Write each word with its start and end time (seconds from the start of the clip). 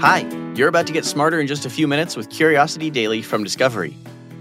Hi, 0.00 0.28
you're 0.54 0.68
about 0.68 0.86
to 0.88 0.92
get 0.92 1.06
smarter 1.06 1.40
in 1.40 1.46
just 1.46 1.64
a 1.64 1.70
few 1.70 1.88
minutes 1.88 2.16
with 2.16 2.28
Curiosity 2.28 2.90
Daily 2.90 3.22
from 3.22 3.42
Discovery. 3.42 3.96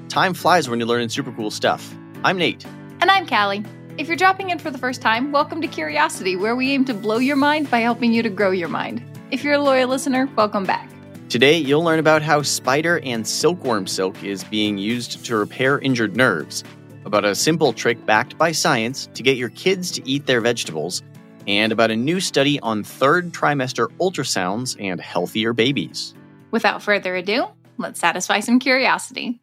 Time 0.09 0.33
flies 0.33 0.67
when 0.67 0.79
you're 0.79 0.87
learning 0.87 1.07
super 1.07 1.31
cool 1.31 1.49
stuff. 1.49 1.95
I'm 2.25 2.37
Nate. 2.37 2.65
And 2.99 3.09
I'm 3.09 3.25
Callie. 3.25 3.63
If 3.97 4.07
you're 4.07 4.17
dropping 4.17 4.49
in 4.49 4.59
for 4.59 4.69
the 4.69 4.77
first 4.77 5.01
time, 5.01 5.31
welcome 5.31 5.61
to 5.61 5.67
Curiosity, 5.69 6.35
where 6.35 6.57
we 6.57 6.71
aim 6.71 6.83
to 6.85 6.93
blow 6.93 7.19
your 7.19 7.37
mind 7.37 7.71
by 7.71 7.79
helping 7.79 8.11
you 8.11 8.21
to 8.21 8.29
grow 8.29 8.51
your 8.51 8.67
mind. 8.67 9.01
If 9.31 9.45
you're 9.45 9.53
a 9.53 9.61
loyal 9.61 9.87
listener, 9.87 10.29
welcome 10.35 10.65
back. 10.65 10.89
Today, 11.29 11.57
you'll 11.57 11.85
learn 11.85 11.99
about 11.99 12.21
how 12.21 12.41
spider 12.41 12.99
and 12.99 13.25
silkworm 13.25 13.87
silk 13.87 14.21
is 14.25 14.43
being 14.43 14.77
used 14.77 15.23
to 15.23 15.37
repair 15.37 15.79
injured 15.79 16.17
nerves, 16.17 16.65
about 17.05 17.23
a 17.23 17.33
simple 17.33 17.71
trick 17.71 18.05
backed 18.05 18.37
by 18.37 18.51
science 18.51 19.07
to 19.13 19.23
get 19.23 19.37
your 19.37 19.49
kids 19.49 19.89
to 19.91 20.05
eat 20.05 20.25
their 20.25 20.41
vegetables, 20.41 21.01
and 21.47 21.71
about 21.71 21.91
a 21.91 21.95
new 21.95 22.19
study 22.19 22.59
on 22.59 22.83
third 22.83 23.31
trimester 23.31 23.87
ultrasounds 23.99 24.75
and 24.79 24.99
healthier 24.99 25.53
babies. 25.53 26.13
Without 26.51 26.81
further 26.81 27.15
ado, 27.15 27.47
let's 27.77 27.99
satisfy 27.99 28.39
some 28.39 28.59
curiosity. 28.59 29.39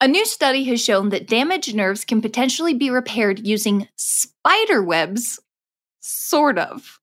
A 0.00 0.08
new 0.08 0.24
study 0.24 0.64
has 0.64 0.82
shown 0.82 1.10
that 1.10 1.26
damaged 1.26 1.74
nerves 1.74 2.04
can 2.04 2.22
potentially 2.22 2.74
be 2.74 2.90
repaired 2.90 3.46
using 3.46 3.86
spider 3.96 4.82
webs. 4.82 5.38
Sort 6.00 6.58
of. 6.58 6.98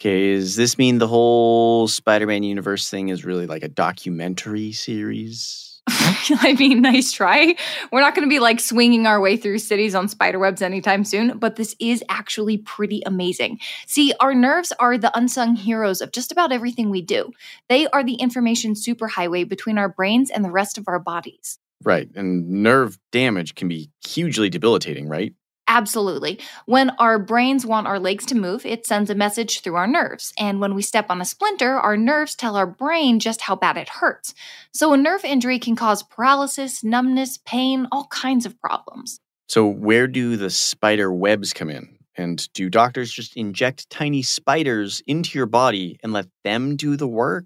Okay, 0.00 0.34
does 0.34 0.56
this 0.56 0.78
mean 0.78 0.96
the 0.96 1.08
whole 1.08 1.86
Spider 1.86 2.26
Man 2.26 2.42
universe 2.42 2.88
thing 2.88 3.10
is 3.10 3.24
really 3.24 3.46
like 3.46 3.62
a 3.62 3.68
documentary 3.68 4.72
series? 4.72 5.69
I 6.40 6.54
mean, 6.58 6.82
nice 6.82 7.12
try. 7.12 7.54
We're 7.90 8.00
not 8.00 8.14
going 8.14 8.26
to 8.26 8.32
be 8.32 8.38
like 8.38 8.60
swinging 8.60 9.06
our 9.06 9.20
way 9.20 9.36
through 9.36 9.58
cities 9.58 9.94
on 9.94 10.08
spider 10.08 10.38
webs 10.38 10.62
anytime 10.62 11.04
soon, 11.04 11.38
but 11.38 11.56
this 11.56 11.74
is 11.80 12.02
actually 12.08 12.58
pretty 12.58 13.02
amazing. 13.06 13.58
See, 13.86 14.12
our 14.20 14.34
nerves 14.34 14.72
are 14.78 14.96
the 14.96 15.16
unsung 15.16 15.56
heroes 15.56 16.00
of 16.00 16.12
just 16.12 16.32
about 16.32 16.52
everything 16.52 16.90
we 16.90 17.02
do. 17.02 17.32
They 17.68 17.86
are 17.88 18.04
the 18.04 18.14
information 18.14 18.74
superhighway 18.74 19.48
between 19.48 19.78
our 19.78 19.88
brains 19.88 20.30
and 20.30 20.44
the 20.44 20.50
rest 20.50 20.78
of 20.78 20.86
our 20.88 20.98
bodies. 20.98 21.58
Right, 21.82 22.08
and 22.14 22.62
nerve 22.62 22.98
damage 23.10 23.54
can 23.54 23.68
be 23.68 23.90
hugely 24.06 24.50
debilitating, 24.50 25.08
right? 25.08 25.34
Absolutely. 25.70 26.40
When 26.66 26.90
our 26.98 27.16
brains 27.16 27.64
want 27.64 27.86
our 27.86 28.00
legs 28.00 28.26
to 28.26 28.34
move, 28.34 28.66
it 28.66 28.84
sends 28.86 29.08
a 29.08 29.14
message 29.14 29.60
through 29.60 29.76
our 29.76 29.86
nerves. 29.86 30.32
And 30.36 30.60
when 30.60 30.74
we 30.74 30.82
step 30.82 31.06
on 31.10 31.20
a 31.20 31.24
splinter, 31.24 31.78
our 31.78 31.96
nerves 31.96 32.34
tell 32.34 32.56
our 32.56 32.66
brain 32.66 33.20
just 33.20 33.42
how 33.42 33.54
bad 33.54 33.76
it 33.76 33.88
hurts. 33.88 34.34
So 34.72 34.92
a 34.92 34.96
nerve 34.96 35.24
injury 35.24 35.60
can 35.60 35.76
cause 35.76 36.02
paralysis, 36.02 36.82
numbness, 36.82 37.38
pain, 37.46 37.86
all 37.92 38.08
kinds 38.08 38.46
of 38.46 38.60
problems. 38.60 39.20
So, 39.48 39.64
where 39.66 40.08
do 40.08 40.36
the 40.36 40.50
spider 40.50 41.12
webs 41.12 41.52
come 41.52 41.70
in? 41.70 41.96
And 42.16 42.52
do 42.52 42.68
doctors 42.68 43.12
just 43.12 43.36
inject 43.36 43.88
tiny 43.90 44.22
spiders 44.22 45.02
into 45.06 45.38
your 45.38 45.46
body 45.46 45.98
and 46.02 46.12
let 46.12 46.26
them 46.42 46.74
do 46.74 46.96
the 46.96 47.06
work? 47.08 47.44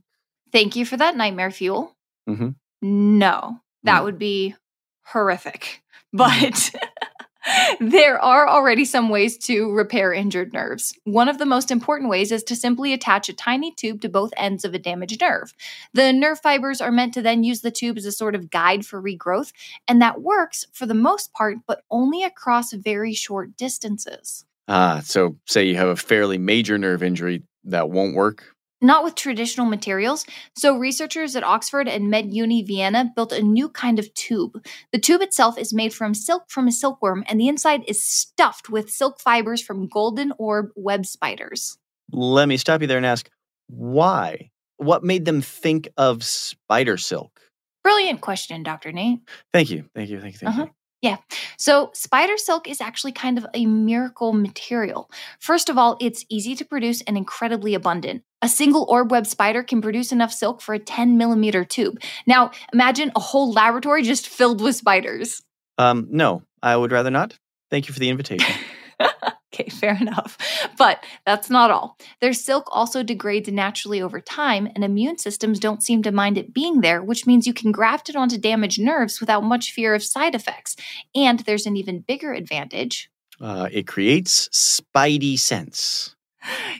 Thank 0.50 0.76
you 0.76 0.86
for 0.86 0.96
that 0.96 1.14
nightmare 1.16 1.50
fuel. 1.50 1.94
Mm-hmm. 2.28 3.18
No, 3.18 3.60
that 3.82 4.00
Mm. 4.00 4.04
would 4.04 4.18
be 4.18 4.54
horrific. 5.04 5.82
But 6.14 6.70
there 7.80 8.18
are 8.22 8.48
already 8.48 8.84
some 8.84 9.08
ways 9.08 9.36
to 9.38 9.70
repair 9.72 10.12
injured 10.12 10.52
nerves. 10.52 10.94
One 11.04 11.28
of 11.28 11.38
the 11.38 11.46
most 11.46 11.70
important 11.70 12.10
ways 12.10 12.32
is 12.32 12.42
to 12.44 12.56
simply 12.56 12.92
attach 12.92 13.28
a 13.28 13.34
tiny 13.34 13.72
tube 13.72 14.00
to 14.02 14.08
both 14.08 14.32
ends 14.36 14.64
of 14.64 14.74
a 14.74 14.78
damaged 14.78 15.20
nerve. 15.20 15.54
The 15.92 16.12
nerve 16.12 16.40
fibers 16.40 16.80
are 16.80 16.92
meant 16.92 17.14
to 17.14 17.22
then 17.22 17.44
use 17.44 17.60
the 17.60 17.70
tube 17.70 17.96
as 17.96 18.06
a 18.06 18.12
sort 18.12 18.34
of 18.34 18.50
guide 18.50 18.86
for 18.86 19.02
regrowth, 19.02 19.52
and 19.88 20.00
that 20.00 20.22
works 20.22 20.66
for 20.72 20.86
the 20.86 20.94
most 20.94 21.32
part, 21.32 21.58
but 21.66 21.82
only 21.90 22.22
across 22.22 22.72
very 22.72 23.14
short 23.14 23.56
distances. 23.56 24.44
Ah, 24.68 25.02
so 25.04 25.36
say 25.46 25.64
you 25.64 25.76
have 25.76 25.88
a 25.88 25.96
fairly 25.96 26.38
major 26.38 26.78
nerve 26.78 27.02
injury, 27.02 27.42
that 27.64 27.90
won't 27.90 28.14
work? 28.14 28.53
Not 28.84 29.02
with 29.02 29.14
traditional 29.14 29.64
materials. 29.66 30.26
So, 30.54 30.76
researchers 30.76 31.34
at 31.36 31.42
Oxford 31.42 31.88
and 31.88 32.12
MedUni 32.12 32.66
Vienna 32.66 33.10
built 33.16 33.32
a 33.32 33.40
new 33.40 33.70
kind 33.70 33.98
of 33.98 34.12
tube. 34.12 34.62
The 34.92 34.98
tube 34.98 35.22
itself 35.22 35.56
is 35.56 35.72
made 35.72 35.94
from 35.94 36.12
silk 36.12 36.44
from 36.48 36.68
a 36.68 36.72
silkworm, 36.72 37.24
and 37.26 37.40
the 37.40 37.48
inside 37.48 37.82
is 37.88 38.04
stuffed 38.04 38.68
with 38.68 38.90
silk 38.90 39.22
fibers 39.22 39.62
from 39.62 39.88
golden 39.88 40.34
orb 40.36 40.68
web 40.76 41.06
spiders. 41.06 41.78
Let 42.12 42.46
me 42.46 42.58
stop 42.58 42.82
you 42.82 42.86
there 42.86 42.98
and 42.98 43.06
ask 43.06 43.30
why? 43.68 44.50
What 44.76 45.02
made 45.02 45.24
them 45.24 45.40
think 45.40 45.88
of 45.96 46.22
spider 46.22 46.98
silk? 46.98 47.40
Brilliant 47.82 48.20
question, 48.20 48.62
Dr. 48.62 48.92
Nate. 48.92 49.20
Thank 49.54 49.70
you. 49.70 49.86
Thank 49.94 50.10
you. 50.10 50.20
Thank 50.20 50.34
you. 50.34 50.38
Thank 50.40 50.50
Uh-huh. 50.50 50.64
you. 50.66 50.70
Yeah. 51.00 51.16
So, 51.58 51.90
spider 51.92 52.36
silk 52.38 52.66
is 52.68 52.80
actually 52.80 53.12
kind 53.12 53.36
of 53.38 53.46
a 53.54 53.66
miracle 53.66 54.32
material. 54.32 55.10
First 55.38 55.68
of 55.68 55.76
all, 55.78 55.96
it's 56.00 56.24
easy 56.30 56.54
to 56.56 56.64
produce 56.64 57.02
and 57.02 57.16
incredibly 57.16 57.74
abundant. 57.74 58.22
A 58.44 58.48
single 58.48 58.84
orb 58.90 59.10
web 59.10 59.26
spider 59.26 59.62
can 59.62 59.80
produce 59.80 60.12
enough 60.12 60.30
silk 60.30 60.60
for 60.60 60.74
a 60.74 60.78
10 60.78 61.16
millimeter 61.16 61.64
tube. 61.64 61.98
Now, 62.26 62.50
imagine 62.74 63.10
a 63.16 63.20
whole 63.20 63.50
laboratory 63.50 64.02
just 64.02 64.28
filled 64.28 64.60
with 64.60 64.76
spiders. 64.76 65.40
Um, 65.78 66.08
no, 66.10 66.42
I 66.62 66.76
would 66.76 66.92
rather 66.92 67.10
not. 67.10 67.38
Thank 67.70 67.88
you 67.88 67.94
for 67.94 68.00
the 68.00 68.10
invitation. 68.10 68.54
okay, 69.54 69.70
fair 69.70 69.96
enough. 69.98 70.36
But 70.76 71.02
that's 71.24 71.48
not 71.48 71.70
all. 71.70 71.96
Their 72.20 72.34
silk 72.34 72.68
also 72.70 73.02
degrades 73.02 73.48
naturally 73.48 74.02
over 74.02 74.20
time, 74.20 74.68
and 74.74 74.84
immune 74.84 75.16
systems 75.16 75.58
don't 75.58 75.82
seem 75.82 76.02
to 76.02 76.12
mind 76.12 76.36
it 76.36 76.52
being 76.52 76.82
there, 76.82 77.02
which 77.02 77.26
means 77.26 77.46
you 77.46 77.54
can 77.54 77.72
graft 77.72 78.10
it 78.10 78.14
onto 78.14 78.36
damaged 78.36 78.78
nerves 78.78 79.20
without 79.20 79.42
much 79.42 79.72
fear 79.72 79.94
of 79.94 80.04
side 80.04 80.34
effects. 80.34 80.76
And 81.14 81.40
there's 81.40 81.64
an 81.64 81.78
even 81.78 82.00
bigger 82.00 82.34
advantage. 82.34 83.08
uh, 83.40 83.70
it 83.72 83.86
creates 83.86 84.50
spidey 84.50 85.38
sense. 85.38 86.13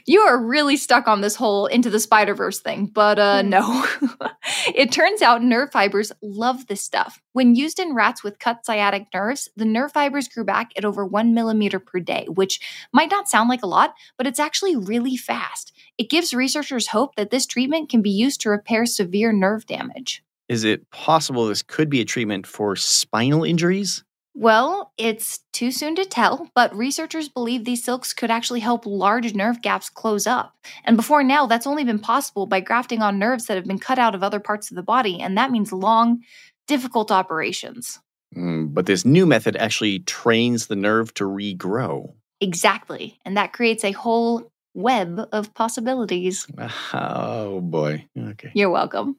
You 0.07 0.21
are 0.21 0.37
really 0.39 0.77
stuck 0.77 1.07
on 1.07 1.21
this 1.21 1.35
whole 1.35 1.65
into 1.65 1.89
the 1.89 1.99
Spider 1.99 2.35
Verse 2.35 2.59
thing, 2.59 2.85
but 2.85 3.17
uh, 3.17 3.41
no. 3.41 3.83
it 4.75 4.91
turns 4.91 5.23
out 5.23 5.43
nerve 5.43 5.71
fibers 5.71 6.11
love 6.21 6.67
this 6.67 6.83
stuff. 6.83 7.19
When 7.33 7.55
used 7.55 7.79
in 7.79 7.95
rats 7.95 8.23
with 8.23 8.37
cut 8.37 8.65
sciatic 8.65 9.07
nerves, 9.13 9.49
the 9.55 9.65
nerve 9.65 9.91
fibers 9.91 10.27
grew 10.27 10.43
back 10.43 10.71
at 10.77 10.85
over 10.85 11.03
one 11.03 11.33
millimeter 11.33 11.79
per 11.79 11.99
day, 11.99 12.27
which 12.29 12.59
might 12.93 13.09
not 13.09 13.27
sound 13.27 13.49
like 13.49 13.63
a 13.63 13.67
lot, 13.67 13.95
but 14.15 14.27
it's 14.27 14.39
actually 14.39 14.75
really 14.75 15.17
fast. 15.17 15.73
It 15.97 16.11
gives 16.11 16.35
researchers 16.35 16.89
hope 16.89 17.15
that 17.15 17.31
this 17.31 17.47
treatment 17.47 17.89
can 17.89 18.03
be 18.03 18.11
used 18.11 18.41
to 18.41 18.51
repair 18.51 18.85
severe 18.85 19.33
nerve 19.33 19.65
damage. 19.65 20.23
Is 20.47 20.63
it 20.63 20.91
possible 20.91 21.47
this 21.47 21.63
could 21.63 21.89
be 21.89 22.01
a 22.01 22.05
treatment 22.05 22.45
for 22.45 22.75
spinal 22.75 23.43
injuries? 23.43 24.03
Well, 24.37 24.91
it's 24.97 25.39
too 25.53 25.71
soon 25.71 25.95
to 25.95 26.03
tell, 26.03 26.49
but 26.53 26.75
researchers 26.75 27.29
believe 27.29 27.63
these 27.63 27.85
silks 27.85 28.13
could 28.13 28.29
actually 28.29 28.59
help 28.59 28.85
large 28.85 29.33
nerve 29.33 29.61
gaps 29.61 29.89
close 29.89 30.27
up. 30.27 30.53
And 30.83 30.97
before 30.97 31.23
now, 31.23 31.47
that's 31.47 31.65
only 31.65 31.85
been 31.85 31.99
possible 31.99 32.45
by 32.45 32.59
grafting 32.59 33.01
on 33.01 33.17
nerves 33.17 33.45
that 33.45 33.55
have 33.55 33.65
been 33.65 33.79
cut 33.79 33.97
out 33.97 34.13
of 34.13 34.23
other 34.23 34.41
parts 34.41 34.69
of 34.69 34.75
the 34.75 34.83
body, 34.83 35.21
and 35.21 35.37
that 35.37 35.51
means 35.51 35.71
long, 35.71 36.21
difficult 36.67 37.11
operations. 37.11 37.99
Mm, 38.35 38.73
but 38.73 38.87
this 38.87 39.05
new 39.05 39.25
method 39.25 39.55
actually 39.55 39.99
trains 39.99 40.67
the 40.67 40.75
nerve 40.75 41.13
to 41.13 41.23
regrow. 41.23 42.13
Exactly. 42.41 43.17
And 43.23 43.37
that 43.37 43.53
creates 43.53 43.85
a 43.85 43.93
whole 43.93 44.51
web 44.73 45.29
of 45.31 45.53
possibilities. 45.53 46.45
Oh 46.93 47.61
boy. 47.61 48.05
Okay. 48.17 48.51
You're 48.53 48.69
welcome. 48.69 49.15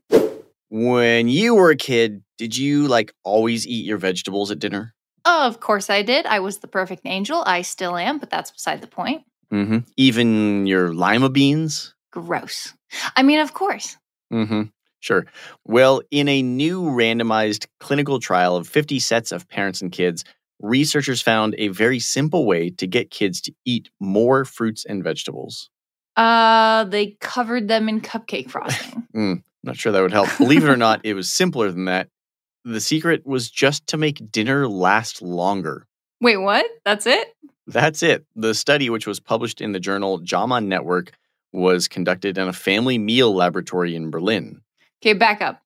When 0.68 1.28
you 1.28 1.54
were 1.54 1.70
a 1.70 1.76
kid, 1.76 2.22
did 2.36 2.54
you 2.54 2.86
like 2.88 3.14
always 3.24 3.66
eat 3.66 3.86
your 3.86 3.96
vegetables 3.96 4.50
at 4.50 4.58
dinner? 4.58 4.92
Of 5.26 5.60
course 5.60 5.90
I 5.90 6.02
did. 6.02 6.24
I 6.24 6.38
was 6.38 6.58
the 6.58 6.68
perfect 6.68 7.02
angel. 7.04 7.42
I 7.44 7.62
still 7.62 7.96
am, 7.96 8.18
but 8.18 8.30
that's 8.30 8.52
beside 8.52 8.80
the 8.80 8.86
point. 8.86 9.24
Mm-hmm. 9.52 9.78
Even 9.96 10.66
your 10.66 10.94
lima 10.94 11.28
beans? 11.28 11.94
Gross. 12.12 12.74
I 13.16 13.22
mean, 13.22 13.40
of 13.40 13.52
course. 13.52 13.96
Mm-hmm. 14.32 14.62
Sure. 15.00 15.26
Well, 15.64 16.02
in 16.10 16.28
a 16.28 16.42
new 16.42 16.82
randomized 16.82 17.66
clinical 17.80 18.20
trial 18.20 18.56
of 18.56 18.68
50 18.68 18.98
sets 19.00 19.32
of 19.32 19.48
parents 19.48 19.82
and 19.82 19.92
kids, 19.92 20.24
researchers 20.60 21.20
found 21.22 21.54
a 21.58 21.68
very 21.68 21.98
simple 21.98 22.46
way 22.46 22.70
to 22.70 22.86
get 22.86 23.10
kids 23.10 23.40
to 23.42 23.52
eat 23.64 23.90
more 24.00 24.44
fruits 24.44 24.84
and 24.84 25.04
vegetables. 25.04 25.70
Uh, 26.16 26.84
they 26.84 27.16
covered 27.20 27.68
them 27.68 27.88
in 27.88 28.00
cupcake 28.00 28.48
frosting. 28.50 29.06
Mm, 29.14 29.42
not 29.62 29.76
sure 29.76 29.92
that 29.92 30.00
would 30.00 30.12
help. 30.12 30.28
Believe 30.38 30.64
it 30.64 30.70
or 30.70 30.76
not, 30.76 31.00
it 31.04 31.14
was 31.14 31.30
simpler 31.30 31.70
than 31.70 31.86
that. 31.86 32.08
The 32.68 32.80
secret 32.80 33.24
was 33.24 33.48
just 33.48 33.86
to 33.86 33.96
make 33.96 34.32
dinner 34.32 34.66
last 34.66 35.22
longer. 35.22 35.86
Wait, 36.20 36.38
what? 36.38 36.66
That's 36.84 37.06
it? 37.06 37.28
That's 37.68 38.02
it. 38.02 38.26
The 38.34 38.54
study, 38.54 38.90
which 38.90 39.06
was 39.06 39.20
published 39.20 39.60
in 39.60 39.70
the 39.70 39.78
journal 39.78 40.18
JAMA 40.18 40.62
Network, 40.62 41.12
was 41.52 41.86
conducted 41.86 42.36
in 42.36 42.48
a 42.48 42.52
family 42.52 42.98
meal 42.98 43.32
laboratory 43.32 43.94
in 43.94 44.10
Berlin. 44.10 44.62
Okay, 45.00 45.12
back 45.12 45.40
up. 45.40 45.62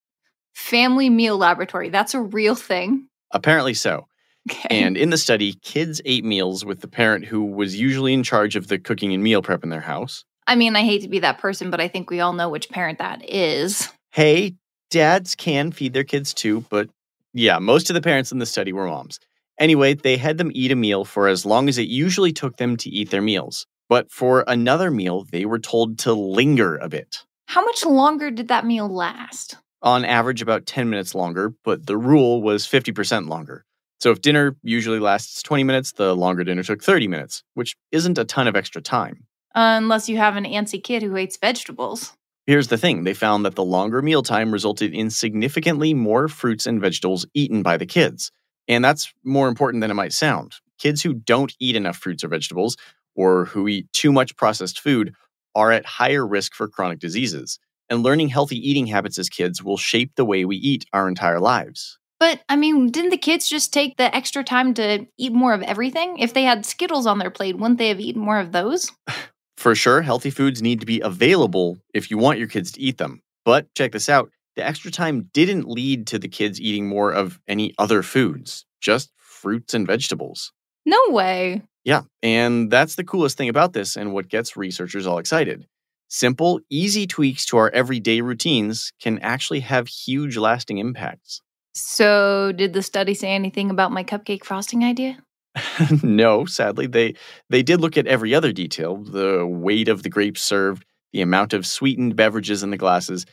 Family 0.54 1.08
meal 1.08 1.38
laboratory. 1.38 1.88
That's 1.88 2.12
a 2.12 2.20
real 2.20 2.54
thing. 2.54 3.06
Apparently 3.30 3.72
so. 3.72 4.06
Okay. 4.50 4.68
And 4.82 4.98
in 4.98 5.08
the 5.08 5.16
study, 5.16 5.54
kids 5.62 6.02
ate 6.04 6.24
meals 6.24 6.66
with 6.66 6.80
the 6.80 6.88
parent 6.88 7.24
who 7.24 7.46
was 7.46 7.80
usually 7.80 8.12
in 8.12 8.22
charge 8.22 8.56
of 8.56 8.68
the 8.68 8.78
cooking 8.78 9.14
and 9.14 9.22
meal 9.22 9.40
prep 9.40 9.64
in 9.64 9.70
their 9.70 9.80
house. 9.80 10.26
I 10.46 10.54
mean, 10.54 10.76
I 10.76 10.82
hate 10.82 11.00
to 11.00 11.08
be 11.08 11.20
that 11.20 11.38
person, 11.38 11.70
but 11.70 11.80
I 11.80 11.88
think 11.88 12.10
we 12.10 12.20
all 12.20 12.34
know 12.34 12.50
which 12.50 12.68
parent 12.68 12.98
that 12.98 13.26
is. 13.26 13.88
Hey, 14.12 14.56
dads 14.90 15.34
can 15.34 15.72
feed 15.72 15.92
their 15.92 16.04
kids 16.04 16.34
too, 16.34 16.64
but 16.68 16.88
yeah, 17.32 17.58
most 17.58 17.90
of 17.90 17.94
the 17.94 18.00
parents 18.02 18.32
in 18.32 18.38
the 18.38 18.46
study 18.46 18.72
were 18.72 18.86
moms. 18.86 19.18
Anyway, 19.58 19.94
they 19.94 20.16
had 20.16 20.38
them 20.38 20.50
eat 20.54 20.72
a 20.72 20.76
meal 20.76 21.04
for 21.04 21.28
as 21.28 21.46
long 21.46 21.68
as 21.68 21.78
it 21.78 21.88
usually 21.88 22.32
took 22.32 22.56
them 22.56 22.76
to 22.76 22.88
eat 22.90 23.10
their 23.10 23.22
meals. 23.22 23.66
But 23.88 24.10
for 24.10 24.44
another 24.46 24.90
meal, 24.90 25.26
they 25.30 25.44
were 25.44 25.58
told 25.58 25.98
to 26.00 26.12
linger 26.12 26.76
a 26.76 26.88
bit. 26.88 27.24
How 27.46 27.64
much 27.64 27.84
longer 27.84 28.30
did 28.30 28.48
that 28.48 28.64
meal 28.64 28.88
last? 28.88 29.56
On 29.82 30.04
average, 30.04 30.42
about 30.42 30.66
10 30.66 30.88
minutes 30.88 31.14
longer, 31.14 31.54
but 31.64 31.86
the 31.86 31.96
rule 31.96 32.42
was 32.42 32.66
50% 32.66 33.28
longer. 33.28 33.64
So 33.98 34.10
if 34.10 34.22
dinner 34.22 34.56
usually 34.62 34.98
lasts 34.98 35.42
20 35.42 35.64
minutes, 35.64 35.92
the 35.92 36.14
longer 36.16 36.44
dinner 36.44 36.62
took 36.62 36.82
30 36.82 37.08
minutes, 37.08 37.42
which 37.54 37.76
isn't 37.92 38.18
a 38.18 38.24
ton 38.24 38.46
of 38.48 38.56
extra 38.56 38.80
time. 38.80 39.26
Unless 39.54 40.08
you 40.08 40.16
have 40.16 40.36
an 40.36 40.44
antsy 40.44 40.82
kid 40.82 41.02
who 41.02 41.14
hates 41.14 41.36
vegetables. 41.36 42.12
Here's 42.50 42.66
the 42.66 42.76
thing 42.76 43.04
they 43.04 43.14
found 43.14 43.44
that 43.44 43.54
the 43.54 43.62
longer 43.62 44.02
mealtime 44.02 44.50
resulted 44.50 44.92
in 44.92 45.08
significantly 45.08 45.94
more 45.94 46.26
fruits 46.26 46.66
and 46.66 46.80
vegetables 46.80 47.24
eaten 47.32 47.62
by 47.62 47.76
the 47.76 47.86
kids. 47.86 48.32
And 48.66 48.84
that's 48.84 49.14
more 49.22 49.46
important 49.46 49.82
than 49.82 49.90
it 49.92 49.94
might 49.94 50.12
sound. 50.12 50.56
Kids 50.76 51.00
who 51.00 51.14
don't 51.14 51.54
eat 51.60 51.76
enough 51.76 51.96
fruits 51.96 52.24
or 52.24 52.28
vegetables, 52.28 52.76
or 53.14 53.44
who 53.44 53.68
eat 53.68 53.86
too 53.92 54.10
much 54.10 54.36
processed 54.36 54.80
food, 54.80 55.14
are 55.54 55.70
at 55.70 55.86
higher 55.86 56.26
risk 56.26 56.52
for 56.52 56.66
chronic 56.66 56.98
diseases. 56.98 57.60
And 57.88 58.02
learning 58.02 58.30
healthy 58.30 58.56
eating 58.56 58.88
habits 58.88 59.16
as 59.16 59.28
kids 59.28 59.62
will 59.62 59.76
shape 59.76 60.16
the 60.16 60.24
way 60.24 60.44
we 60.44 60.56
eat 60.56 60.84
our 60.92 61.06
entire 61.06 61.38
lives. 61.38 62.00
But 62.18 62.40
I 62.48 62.56
mean, 62.56 62.90
didn't 62.90 63.10
the 63.10 63.16
kids 63.16 63.48
just 63.48 63.72
take 63.72 63.96
the 63.96 64.12
extra 64.12 64.42
time 64.42 64.74
to 64.74 65.06
eat 65.16 65.32
more 65.32 65.54
of 65.54 65.62
everything? 65.62 66.18
If 66.18 66.34
they 66.34 66.42
had 66.42 66.66
Skittles 66.66 67.06
on 67.06 67.20
their 67.20 67.30
plate, 67.30 67.58
wouldn't 67.58 67.78
they 67.78 67.90
have 67.90 68.00
eaten 68.00 68.22
more 68.22 68.40
of 68.40 68.50
those? 68.50 68.90
For 69.60 69.74
sure, 69.74 70.00
healthy 70.00 70.30
foods 70.30 70.62
need 70.62 70.80
to 70.80 70.86
be 70.86 71.00
available 71.00 71.76
if 71.92 72.10
you 72.10 72.16
want 72.16 72.38
your 72.38 72.48
kids 72.48 72.72
to 72.72 72.80
eat 72.80 72.96
them. 72.96 73.20
But 73.44 73.66
check 73.74 73.92
this 73.92 74.08
out 74.08 74.30
the 74.56 74.66
extra 74.66 74.90
time 74.90 75.28
didn't 75.34 75.68
lead 75.68 76.06
to 76.06 76.18
the 76.18 76.28
kids 76.28 76.58
eating 76.58 76.88
more 76.88 77.12
of 77.12 77.38
any 77.46 77.74
other 77.78 78.02
foods, 78.02 78.64
just 78.80 79.10
fruits 79.18 79.74
and 79.74 79.86
vegetables. 79.86 80.50
No 80.86 80.98
way. 81.08 81.60
Yeah, 81.84 82.04
and 82.22 82.70
that's 82.70 82.94
the 82.94 83.04
coolest 83.04 83.36
thing 83.36 83.50
about 83.50 83.74
this 83.74 83.96
and 83.96 84.14
what 84.14 84.30
gets 84.30 84.56
researchers 84.56 85.06
all 85.06 85.18
excited. 85.18 85.66
Simple, 86.08 86.60
easy 86.70 87.06
tweaks 87.06 87.44
to 87.46 87.58
our 87.58 87.68
everyday 87.68 88.22
routines 88.22 88.94
can 88.98 89.18
actually 89.18 89.60
have 89.60 89.88
huge 89.88 90.38
lasting 90.38 90.78
impacts. 90.78 91.42
So, 91.74 92.52
did 92.52 92.72
the 92.72 92.82
study 92.82 93.12
say 93.12 93.28
anything 93.32 93.68
about 93.68 93.92
my 93.92 94.04
cupcake 94.04 94.42
frosting 94.42 94.84
idea? 94.84 95.18
no, 96.02 96.44
sadly, 96.44 96.86
they 96.86 97.14
they 97.48 97.62
did 97.62 97.80
look 97.80 97.96
at 97.96 98.06
every 98.06 98.34
other 98.34 98.52
detail: 98.52 98.96
the 98.96 99.46
weight 99.46 99.88
of 99.88 100.02
the 100.02 100.08
grapes 100.08 100.42
served, 100.42 100.84
the 101.12 101.22
amount 101.22 101.52
of 101.52 101.66
sweetened 101.66 102.16
beverages 102.16 102.62
in 102.62 102.70
the 102.70 102.76
glasses, 102.76 103.26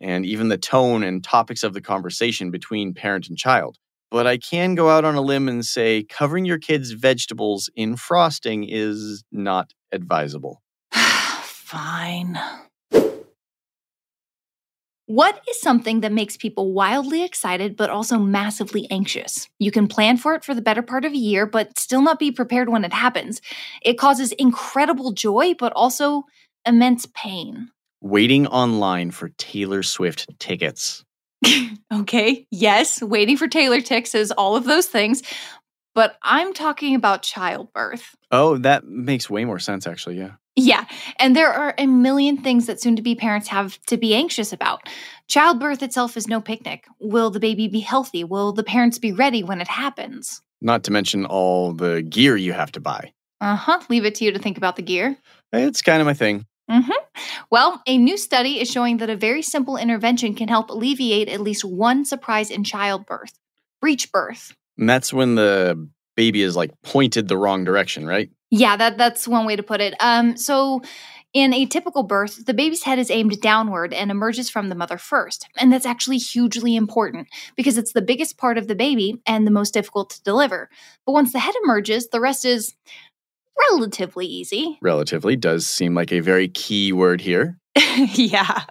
and 0.00 0.24
even 0.24 0.48
the 0.48 0.58
tone 0.58 1.02
and 1.02 1.24
topics 1.24 1.62
of 1.62 1.72
the 1.74 1.80
conversation 1.80 2.50
between 2.50 2.94
parent 2.94 3.28
and 3.28 3.38
child. 3.38 3.78
But 4.10 4.26
I 4.26 4.38
can 4.38 4.76
go 4.76 4.90
out 4.90 5.04
on 5.04 5.16
a 5.16 5.20
limb 5.20 5.48
and 5.48 5.64
say 5.64 6.04
covering 6.04 6.44
your 6.44 6.58
kids' 6.58 6.92
vegetables 6.92 7.68
in 7.74 7.96
frosting 7.96 8.64
is 8.64 9.24
not 9.32 9.72
advisable. 9.90 10.62
Fine. 10.92 12.38
What 15.06 15.38
is 15.50 15.60
something 15.60 16.00
that 16.00 16.12
makes 16.12 16.38
people 16.38 16.72
wildly 16.72 17.24
excited 17.24 17.76
but 17.76 17.90
also 17.90 18.18
massively 18.18 18.86
anxious? 18.90 19.48
You 19.58 19.70
can 19.70 19.86
plan 19.86 20.16
for 20.16 20.34
it 20.34 20.42
for 20.42 20.54
the 20.54 20.62
better 20.62 20.80
part 20.80 21.04
of 21.04 21.12
a 21.12 21.16
year, 21.16 21.44
but 21.44 21.78
still 21.78 22.00
not 22.00 22.18
be 22.18 22.32
prepared 22.32 22.70
when 22.70 22.84
it 22.86 22.92
happens. 22.92 23.42
It 23.82 23.98
causes 23.98 24.32
incredible 24.32 25.12
joy, 25.12 25.54
but 25.58 25.74
also 25.76 26.24
immense 26.66 27.06
pain. 27.14 27.68
Waiting 28.00 28.46
online 28.46 29.10
for 29.10 29.28
Taylor 29.36 29.82
Swift 29.82 30.26
tickets. 30.38 31.04
okay, 31.92 32.46
yes, 32.50 33.02
waiting 33.02 33.36
for 33.36 33.46
Taylor 33.46 33.82
ticks 33.82 34.14
is 34.14 34.32
all 34.32 34.56
of 34.56 34.64
those 34.64 34.86
things, 34.86 35.22
but 35.94 36.16
I'm 36.22 36.54
talking 36.54 36.94
about 36.94 37.22
childbirth. 37.22 38.14
Oh, 38.30 38.56
that 38.58 38.86
makes 38.86 39.28
way 39.28 39.44
more 39.44 39.58
sense, 39.58 39.86
actually, 39.86 40.16
yeah. 40.16 40.32
Yeah, 40.56 40.84
and 41.18 41.34
there 41.34 41.52
are 41.52 41.74
a 41.78 41.86
million 41.86 42.36
things 42.36 42.66
that 42.66 42.80
soon 42.80 42.94
to 42.96 43.02
be 43.02 43.14
parents 43.14 43.48
have 43.48 43.80
to 43.86 43.96
be 43.96 44.14
anxious 44.14 44.52
about. 44.52 44.88
Childbirth 45.26 45.82
itself 45.82 46.16
is 46.16 46.28
no 46.28 46.40
picnic. 46.40 46.86
Will 47.00 47.30
the 47.30 47.40
baby 47.40 47.66
be 47.66 47.80
healthy? 47.80 48.22
Will 48.22 48.52
the 48.52 48.62
parents 48.62 48.98
be 48.98 49.10
ready 49.10 49.42
when 49.42 49.60
it 49.60 49.66
happens? 49.66 50.42
Not 50.60 50.84
to 50.84 50.92
mention 50.92 51.26
all 51.26 51.72
the 51.72 52.02
gear 52.02 52.36
you 52.36 52.52
have 52.52 52.70
to 52.72 52.80
buy. 52.80 53.12
Uh 53.40 53.56
huh. 53.56 53.80
Leave 53.88 54.04
it 54.04 54.14
to 54.16 54.24
you 54.24 54.32
to 54.32 54.38
think 54.38 54.56
about 54.56 54.76
the 54.76 54.82
gear. 54.82 55.16
It's 55.52 55.82
kind 55.82 56.00
of 56.00 56.06
my 56.06 56.14
thing. 56.14 56.46
Mm-hmm. 56.70 56.92
Well, 57.50 57.82
a 57.86 57.98
new 57.98 58.16
study 58.16 58.60
is 58.60 58.70
showing 58.70 58.98
that 58.98 59.10
a 59.10 59.16
very 59.16 59.42
simple 59.42 59.76
intervention 59.76 60.34
can 60.34 60.48
help 60.48 60.70
alleviate 60.70 61.28
at 61.28 61.40
least 61.40 61.64
one 61.64 62.04
surprise 62.04 62.50
in 62.50 62.64
childbirth 62.64 63.38
breech 63.80 64.10
birth. 64.12 64.54
And 64.78 64.88
that's 64.88 65.12
when 65.12 65.34
the 65.34 65.88
baby 66.16 66.40
is 66.40 66.56
like 66.56 66.70
pointed 66.82 67.28
the 67.28 67.36
wrong 67.36 67.64
direction, 67.64 68.06
right? 68.06 68.30
Yeah, 68.50 68.76
that 68.76 68.98
that's 68.98 69.26
one 69.26 69.46
way 69.46 69.56
to 69.56 69.62
put 69.62 69.80
it. 69.80 69.94
Um, 70.00 70.36
so 70.36 70.82
in 71.34 71.52
a 71.52 71.66
typical 71.66 72.04
birth, 72.04 72.46
the 72.46 72.54
baby's 72.54 72.84
head 72.84 73.00
is 73.00 73.10
aimed 73.10 73.40
downward 73.40 73.92
and 73.92 74.10
emerges 74.10 74.48
from 74.48 74.68
the 74.68 74.76
mother 74.76 74.96
first. 74.96 75.48
And 75.56 75.72
that's 75.72 75.84
actually 75.84 76.18
hugely 76.18 76.76
important 76.76 77.26
because 77.56 77.76
it's 77.76 77.92
the 77.92 78.00
biggest 78.00 78.38
part 78.38 78.56
of 78.56 78.68
the 78.68 78.76
baby 78.76 79.20
and 79.26 79.44
the 79.44 79.50
most 79.50 79.74
difficult 79.74 80.10
to 80.10 80.22
deliver. 80.22 80.70
But 81.04 81.12
once 81.12 81.32
the 81.32 81.40
head 81.40 81.54
emerges, 81.64 82.08
the 82.08 82.20
rest 82.20 82.44
is 82.44 82.76
relatively 83.70 84.26
easy. 84.26 84.78
Relatively 84.80 85.34
does 85.34 85.66
seem 85.66 85.94
like 85.94 86.12
a 86.12 86.20
very 86.20 86.46
key 86.46 86.92
word 86.92 87.20
here. 87.20 87.58
yeah. 88.14 88.62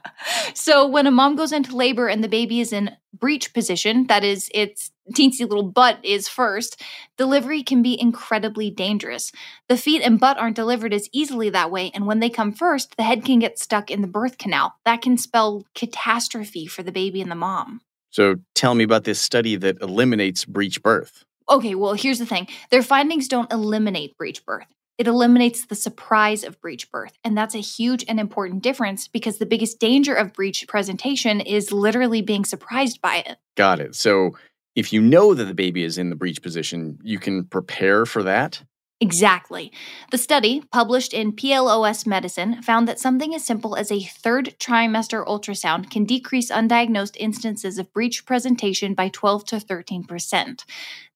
So 0.53 0.87
when 0.87 1.05
a 1.05 1.11
mom 1.11 1.35
goes 1.35 1.51
into 1.51 1.75
labor 1.75 2.07
and 2.07 2.23
the 2.23 2.29
baby 2.29 2.61
is 2.61 2.71
in 2.71 2.95
breech 3.13 3.53
position, 3.53 4.07
that 4.07 4.23
is, 4.23 4.49
its 4.53 4.92
teensy 5.11 5.41
little 5.41 5.69
butt 5.69 5.99
is 6.03 6.27
first, 6.27 6.81
delivery 7.17 7.63
can 7.63 7.81
be 7.81 7.99
incredibly 7.99 8.69
dangerous. 8.69 9.31
The 9.67 9.77
feet 9.77 10.01
and 10.01 10.19
butt 10.19 10.37
aren't 10.37 10.55
delivered 10.55 10.93
as 10.93 11.09
easily 11.11 11.49
that 11.49 11.71
way, 11.71 11.91
and 11.93 12.05
when 12.05 12.19
they 12.19 12.29
come 12.29 12.53
first, 12.53 12.95
the 12.95 13.03
head 13.03 13.25
can 13.25 13.39
get 13.39 13.59
stuck 13.59 13.91
in 13.91 14.01
the 14.01 14.07
birth 14.07 14.37
canal. 14.37 14.75
That 14.85 15.01
can 15.01 15.17
spell 15.17 15.65
catastrophe 15.75 16.67
for 16.67 16.83
the 16.83 16.91
baby 16.91 17.21
and 17.21 17.31
the 17.31 17.35
mom. 17.35 17.81
So 18.09 18.35
tell 18.53 18.75
me 18.75 18.83
about 18.83 19.05
this 19.05 19.19
study 19.19 19.55
that 19.57 19.81
eliminates 19.81 20.45
breech 20.45 20.81
birth. 20.83 21.25
Okay, 21.49 21.75
well, 21.75 21.93
here's 21.93 22.19
the 22.19 22.25
thing 22.25 22.47
their 22.71 22.83
findings 22.83 23.27
don't 23.27 23.51
eliminate 23.51 24.17
breech 24.17 24.45
birth. 24.45 24.67
It 24.99 25.07
eliminates 25.07 25.65
the 25.65 25.75
surprise 25.75 26.43
of 26.43 26.61
breech 26.61 26.91
birth. 26.91 27.17
And 27.23 27.35
that's 27.35 27.55
a 27.55 27.59
huge 27.59 28.05
and 28.07 28.19
important 28.19 28.61
difference 28.61 29.07
because 29.07 29.39
the 29.39 29.45
biggest 29.47 29.79
danger 29.79 30.13
of 30.13 30.33
breech 30.33 30.67
presentation 30.67 31.41
is 31.41 31.71
literally 31.71 32.21
being 32.21 32.45
surprised 32.45 33.01
by 33.01 33.23
it. 33.25 33.37
Got 33.57 33.79
it. 33.79 33.95
So 33.95 34.37
if 34.75 34.91
you 34.91 35.01
know 35.01 35.33
that 35.33 35.45
the 35.45 35.53
baby 35.53 35.83
is 35.83 35.97
in 35.97 36.09
the 36.09 36.15
breech 36.15 36.41
position, 36.41 36.99
you 37.03 37.19
can 37.19 37.45
prepare 37.45 38.05
for 38.05 38.23
that? 38.23 38.63
Exactly. 39.03 39.69
The 40.11 40.17
study, 40.17 40.63
published 40.71 41.13
in 41.13 41.33
PLOS 41.33 42.07
Medicine, 42.07 42.61
found 42.61 42.87
that 42.87 43.01
something 43.01 43.35
as 43.35 43.43
simple 43.43 43.75
as 43.75 43.91
a 43.91 43.99
third 43.99 44.55
trimester 44.59 45.25
ultrasound 45.27 45.91
can 45.91 46.05
decrease 46.05 46.49
undiagnosed 46.49 47.17
instances 47.19 47.77
of 47.77 47.91
breech 47.91 48.25
presentation 48.25 48.93
by 48.93 49.09
12 49.09 49.43
to 49.45 49.55
13%. 49.57 50.63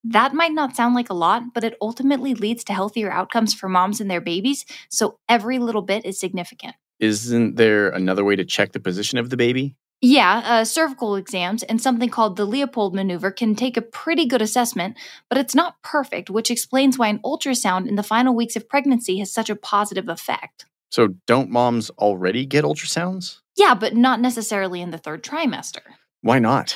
That 0.03 0.33
might 0.33 0.51
not 0.51 0.75
sound 0.75 0.95
like 0.95 1.09
a 1.09 1.13
lot, 1.13 1.53
but 1.53 1.63
it 1.63 1.77
ultimately 1.81 2.33
leads 2.33 2.65
to 2.65 2.73
healthier 2.73 3.09
outcomes 3.09 3.53
for 3.53 3.69
moms 3.69 4.01
and 4.01 4.11
their 4.11 4.21
babies, 4.21 4.65
so 4.89 5.17
every 5.29 5.57
little 5.57 5.81
bit 5.81 6.05
is 6.05 6.19
significant. 6.19 6.75
Isn't 6.99 7.55
there 7.55 7.89
another 7.89 8.25
way 8.25 8.35
to 8.35 8.43
check 8.43 8.73
the 8.73 8.81
position 8.81 9.17
of 9.17 9.29
the 9.29 9.37
baby? 9.37 9.77
Yeah, 10.01 10.43
uh, 10.45 10.63
cervical 10.63 11.15
exams 11.15 11.63
and 11.63 11.81
something 11.81 12.09
called 12.09 12.35
the 12.35 12.45
Leopold 12.45 12.93
maneuver 12.93 13.31
can 13.31 13.55
take 13.55 13.77
a 13.77 13.81
pretty 13.81 14.27
good 14.27 14.43
assessment, 14.43 14.95
but 15.27 15.39
it's 15.39 15.55
not 15.55 15.81
perfect, 15.81 16.29
which 16.29 16.51
explains 16.51 16.99
why 16.99 17.07
an 17.07 17.19
ultrasound 17.25 17.87
in 17.87 17.95
the 17.95 18.03
final 18.03 18.35
weeks 18.35 18.55
of 18.55 18.69
pregnancy 18.69 19.17
has 19.17 19.33
such 19.33 19.49
a 19.49 19.55
positive 19.55 20.07
effect. 20.07 20.65
So, 20.91 21.15
don't 21.25 21.49
moms 21.49 21.89
already 21.91 22.45
get 22.45 22.63
ultrasounds? 22.63 23.39
Yeah, 23.55 23.73
but 23.73 23.95
not 23.95 24.21
necessarily 24.21 24.81
in 24.81 24.91
the 24.91 24.99
third 24.99 25.23
trimester. 25.23 25.81
Why 26.21 26.37
not? 26.37 26.75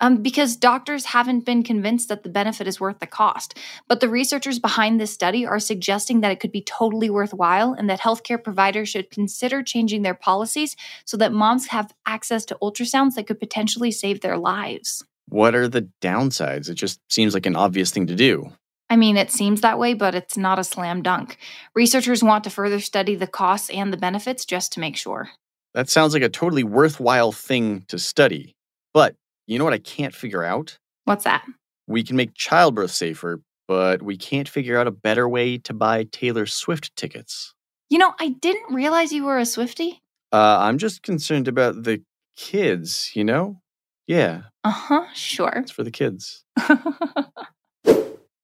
Um, 0.00 0.22
because 0.22 0.56
doctors 0.56 1.06
haven't 1.06 1.44
been 1.44 1.62
convinced 1.62 2.08
that 2.08 2.22
the 2.22 2.28
benefit 2.28 2.68
is 2.68 2.80
worth 2.80 3.00
the 3.00 3.06
cost. 3.06 3.58
But 3.88 4.00
the 4.00 4.08
researchers 4.08 4.58
behind 4.58 5.00
this 5.00 5.12
study 5.12 5.44
are 5.44 5.58
suggesting 5.58 6.20
that 6.20 6.30
it 6.30 6.38
could 6.38 6.52
be 6.52 6.62
totally 6.62 7.10
worthwhile 7.10 7.72
and 7.72 7.90
that 7.90 8.00
healthcare 8.00 8.42
providers 8.42 8.88
should 8.88 9.10
consider 9.10 9.62
changing 9.62 10.02
their 10.02 10.14
policies 10.14 10.76
so 11.04 11.16
that 11.16 11.32
moms 11.32 11.68
have 11.68 11.92
access 12.06 12.44
to 12.46 12.58
ultrasounds 12.62 13.14
that 13.14 13.26
could 13.26 13.40
potentially 13.40 13.90
save 13.90 14.20
their 14.20 14.38
lives. 14.38 15.04
What 15.28 15.54
are 15.54 15.68
the 15.68 15.88
downsides? 16.00 16.68
It 16.68 16.74
just 16.74 17.00
seems 17.10 17.34
like 17.34 17.46
an 17.46 17.56
obvious 17.56 17.90
thing 17.90 18.06
to 18.06 18.14
do. 18.14 18.52
I 18.90 18.96
mean, 18.96 19.16
it 19.16 19.30
seems 19.30 19.60
that 19.60 19.78
way, 19.78 19.94
but 19.94 20.14
it's 20.14 20.36
not 20.36 20.58
a 20.58 20.64
slam 20.64 21.02
dunk. 21.02 21.36
Researchers 21.74 22.22
want 22.22 22.44
to 22.44 22.50
further 22.50 22.80
study 22.80 23.14
the 23.14 23.26
costs 23.26 23.68
and 23.68 23.92
the 23.92 23.98
benefits 23.98 24.44
just 24.44 24.72
to 24.72 24.80
make 24.80 24.96
sure. 24.96 25.30
That 25.74 25.90
sounds 25.90 26.14
like 26.14 26.22
a 26.22 26.30
totally 26.30 26.64
worthwhile 26.64 27.32
thing 27.32 27.84
to 27.88 27.98
study. 27.98 28.54
But 28.94 29.14
you 29.48 29.58
know 29.58 29.64
what 29.64 29.72
I 29.72 29.78
can't 29.78 30.14
figure 30.14 30.44
out? 30.44 30.78
What's 31.04 31.24
that? 31.24 31.44
We 31.86 32.04
can 32.04 32.16
make 32.16 32.34
childbirth 32.34 32.90
safer, 32.90 33.40
but 33.66 34.02
we 34.02 34.18
can't 34.18 34.46
figure 34.48 34.78
out 34.78 34.86
a 34.86 34.90
better 34.90 35.26
way 35.26 35.56
to 35.58 35.72
buy 35.72 36.04
Taylor 36.04 36.44
Swift 36.44 36.94
tickets. 36.96 37.54
You 37.88 37.96
know, 37.96 38.12
I 38.20 38.28
didn't 38.28 38.74
realize 38.74 39.10
you 39.10 39.24
were 39.24 39.38
a 39.38 39.42
Swiftie. 39.42 40.00
Uh, 40.30 40.58
I'm 40.60 40.76
just 40.76 41.02
concerned 41.02 41.48
about 41.48 41.82
the 41.82 42.02
kids, 42.36 43.10
you 43.14 43.24
know? 43.24 43.62
Yeah. 44.06 44.42
Uh 44.64 44.70
huh, 44.70 45.06
sure. 45.14 45.52
It's 45.56 45.70
for 45.70 45.82
the 45.82 45.90
kids. 45.90 46.44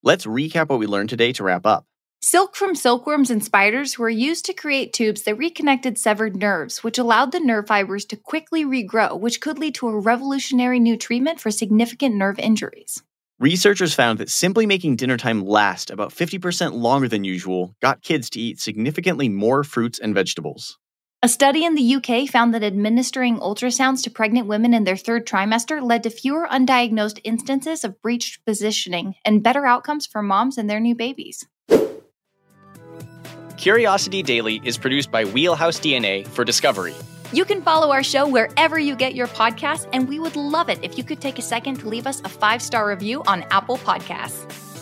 Let's 0.02 0.24
recap 0.24 0.70
what 0.70 0.78
we 0.78 0.86
learned 0.86 1.10
today 1.10 1.34
to 1.34 1.44
wrap 1.44 1.66
up. 1.66 1.84
Silk 2.26 2.56
from 2.56 2.74
silkworms 2.74 3.28
and 3.30 3.44
spiders 3.44 3.98
were 3.98 4.08
used 4.08 4.46
to 4.46 4.54
create 4.54 4.94
tubes 4.94 5.24
that 5.24 5.36
reconnected 5.36 5.98
severed 5.98 6.36
nerves, 6.36 6.82
which 6.82 6.96
allowed 6.96 7.32
the 7.32 7.38
nerve 7.38 7.66
fibers 7.66 8.06
to 8.06 8.16
quickly 8.16 8.64
regrow, 8.64 9.20
which 9.20 9.42
could 9.42 9.58
lead 9.58 9.74
to 9.74 9.88
a 9.88 9.98
revolutionary 9.98 10.80
new 10.80 10.96
treatment 10.96 11.38
for 11.38 11.50
significant 11.50 12.14
nerve 12.14 12.38
injuries. 12.38 13.02
Researchers 13.38 13.92
found 13.92 14.18
that 14.18 14.30
simply 14.30 14.64
making 14.64 14.96
dinner 14.96 15.18
time 15.18 15.44
last 15.44 15.90
about 15.90 16.14
50% 16.14 16.72
longer 16.72 17.08
than 17.08 17.24
usual 17.24 17.74
got 17.82 18.00
kids 18.00 18.30
to 18.30 18.40
eat 18.40 18.58
significantly 18.58 19.28
more 19.28 19.62
fruits 19.62 19.98
and 19.98 20.14
vegetables. 20.14 20.78
A 21.22 21.28
study 21.28 21.62
in 21.62 21.74
the 21.74 21.96
UK 21.96 22.26
found 22.26 22.54
that 22.54 22.64
administering 22.64 23.36
ultrasounds 23.36 24.02
to 24.02 24.10
pregnant 24.10 24.46
women 24.46 24.72
in 24.72 24.84
their 24.84 24.96
third 24.96 25.26
trimester 25.26 25.82
led 25.82 26.02
to 26.04 26.10
fewer 26.10 26.48
undiagnosed 26.50 27.20
instances 27.22 27.84
of 27.84 28.00
breached 28.00 28.46
positioning 28.46 29.16
and 29.26 29.42
better 29.42 29.66
outcomes 29.66 30.06
for 30.06 30.22
moms 30.22 30.56
and 30.56 30.70
their 30.70 30.80
new 30.80 30.94
babies. 30.94 31.46
Curiosity 33.64 34.22
Daily 34.22 34.60
is 34.62 34.76
produced 34.76 35.10
by 35.10 35.24
Wheelhouse 35.24 35.80
DNA 35.80 36.28
for 36.28 36.44
Discovery. 36.44 36.94
You 37.32 37.46
can 37.46 37.62
follow 37.62 37.92
our 37.92 38.02
show 38.02 38.28
wherever 38.28 38.78
you 38.78 38.94
get 38.94 39.14
your 39.14 39.26
podcasts, 39.26 39.88
and 39.90 40.06
we 40.06 40.18
would 40.18 40.36
love 40.36 40.68
it 40.68 40.78
if 40.82 40.98
you 40.98 41.02
could 41.02 41.22
take 41.22 41.38
a 41.38 41.42
second 41.42 41.76
to 41.76 41.88
leave 41.88 42.06
us 42.06 42.20
a 42.26 42.28
five 42.28 42.60
star 42.60 42.86
review 42.86 43.22
on 43.26 43.42
Apple 43.44 43.78
Podcasts. 43.78 44.73